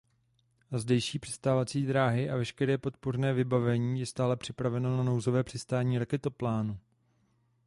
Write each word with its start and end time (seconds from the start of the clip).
Zdejší 0.71 1.19
přistávací 1.19 1.85
dráhy 1.85 2.29
a 2.29 2.35
veškeré 2.35 2.77
podpůrné 2.77 3.33
vybavení 3.33 3.99
je 3.99 4.05
stále 4.05 4.35
připraveno 4.37 4.97
na 4.97 5.03
nouzové 5.03 5.43
přistání 5.43 5.99
raketoplánu. 5.99 6.79